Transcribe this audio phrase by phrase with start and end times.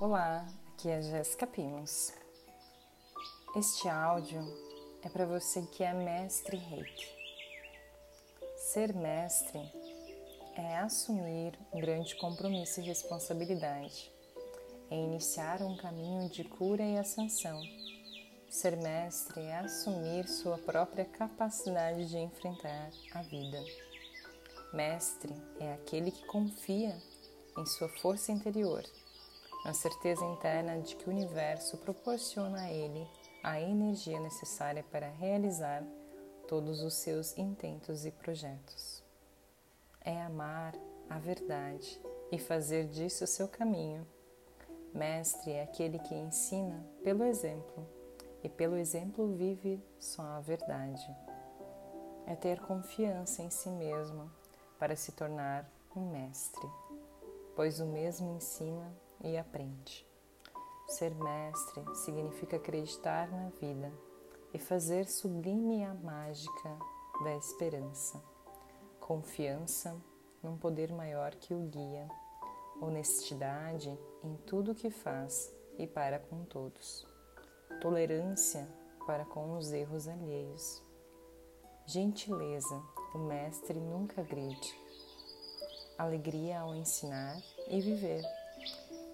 [0.00, 2.12] Olá, aqui é Jéssica Pimos.
[3.56, 4.40] Este áudio
[5.02, 7.08] é para você que é mestre reiki.
[8.58, 9.60] Ser mestre
[10.54, 14.08] é assumir um grande compromisso e responsabilidade,
[14.88, 17.60] é iniciar um caminho de cura e ascensão.
[18.48, 23.64] Ser mestre é assumir sua própria capacidade de enfrentar a vida.
[24.72, 26.96] Mestre é aquele que confia
[27.58, 28.84] em sua força interior
[29.64, 33.06] a certeza interna de que o universo proporciona a ele
[33.42, 35.82] a energia necessária para realizar
[36.46, 39.02] todos os seus intentos e projetos.
[40.00, 40.74] É amar
[41.10, 42.00] a verdade
[42.32, 44.06] e fazer disso seu caminho.
[44.94, 47.86] Mestre é aquele que ensina pelo exemplo
[48.42, 51.06] e pelo exemplo vive só a verdade.
[52.26, 54.30] É ter confiança em si mesmo
[54.78, 56.68] para se tornar um mestre,
[57.56, 58.90] pois o mesmo ensina
[59.22, 60.06] e aprende.
[60.88, 63.92] Ser mestre significa acreditar na vida
[64.54, 66.78] e fazer sublime a mágica
[67.22, 68.22] da esperança,
[69.00, 69.94] confiança
[70.42, 72.08] num poder maior que o guia,
[72.80, 73.90] honestidade
[74.22, 77.06] em tudo o que faz e para com todos,
[77.80, 78.68] tolerância
[79.06, 80.82] para com os erros alheios,
[81.86, 82.82] gentileza,
[83.14, 84.74] o mestre nunca agride,
[85.98, 87.36] alegria ao ensinar
[87.68, 88.22] e viver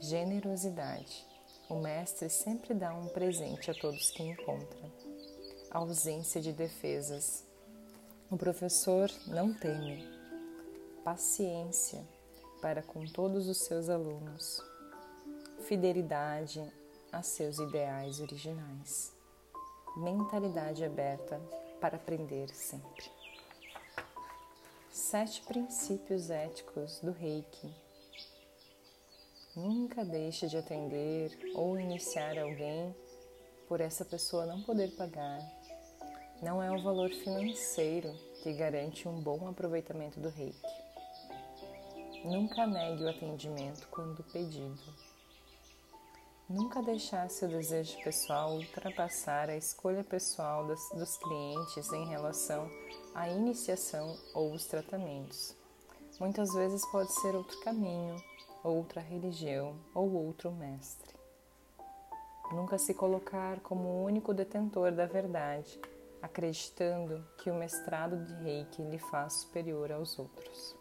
[0.01, 1.27] Generosidade.
[1.69, 4.93] O mestre sempre dá um presente a todos que encontra.
[5.71, 7.45] Ausência de defesas.
[8.31, 10.07] O professor não teme.
[11.03, 12.07] Paciência
[12.61, 14.63] para com todos os seus alunos.
[15.61, 16.63] Fidelidade
[17.11, 19.13] a seus ideais originais.
[19.97, 21.41] Mentalidade aberta
[21.81, 23.11] para aprender sempre.
[24.91, 27.75] Sete princípios éticos do Reiki
[29.57, 32.93] Nunca deixe de atender ou iniciar alguém
[33.69, 35.39] por essa pessoa não poder pagar.
[36.43, 40.61] Não é o valor financeiro que garante um bom aproveitamento do reiki.
[42.25, 44.83] Nunca negue o atendimento quando pedido.
[46.49, 52.69] Nunca deixar seu desejo pessoal ultrapassar a escolha pessoal dos, dos clientes em relação
[53.15, 55.55] à iniciação ou os tratamentos.
[56.19, 58.17] Muitas vezes pode ser outro caminho
[58.65, 61.15] outra religião ou outro mestre.
[62.51, 65.81] Nunca se colocar como o único detentor da verdade,
[66.23, 70.77] acreditando que o mestrado de reiki lhe faz superior aos outros.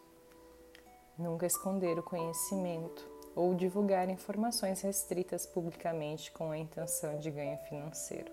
[1.18, 3.06] Nunca esconder o conhecimento
[3.36, 8.32] ou divulgar informações restritas publicamente com a intenção de ganho financeiro.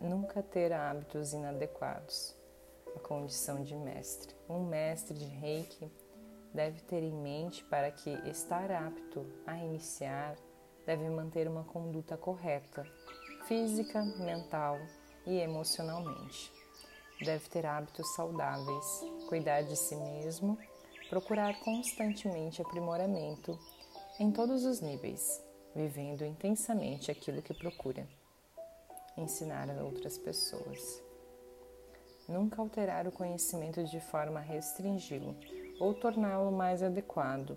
[0.00, 2.34] Nunca ter hábitos inadequados.
[2.94, 4.34] A condição de mestre.
[4.48, 5.90] Um mestre de reiki
[6.54, 10.36] deve ter em mente para que estar apto a iniciar,
[10.86, 12.86] deve manter uma conduta correta,
[13.46, 14.78] física, mental
[15.26, 16.52] e emocionalmente.
[17.20, 20.58] Deve ter hábitos saudáveis, cuidar de si mesmo,
[21.08, 23.58] procurar constantemente aprimoramento
[24.18, 25.42] em todos os níveis,
[25.74, 28.06] vivendo intensamente aquilo que procura.
[29.16, 31.02] Ensinar a outras pessoas.
[32.28, 35.34] Nunca alterar o conhecimento de forma a restringi-lo
[35.78, 37.56] ou torná-lo mais adequado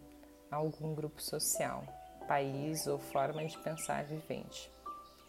[0.51, 1.83] a algum grupo social,
[2.27, 4.71] país ou forma de pensar vivente.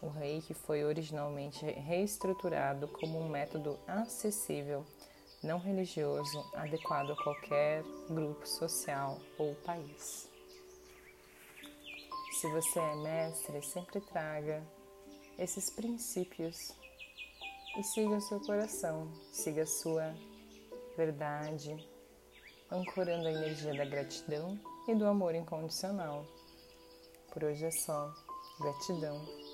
[0.03, 4.85] O reiki foi originalmente reestruturado como um método acessível,
[5.43, 10.31] não religioso, adequado a qualquer grupo social ou país.
[12.41, 14.63] Se você é mestre, sempre traga
[15.39, 16.75] esses princípios
[17.79, 20.15] e siga seu coração, siga sua
[20.97, 21.77] verdade,
[22.73, 24.59] ancorando a energia da gratidão
[24.89, 26.25] e do amor incondicional.
[27.33, 28.13] Por hoje é só.
[28.61, 29.50] Gratidão.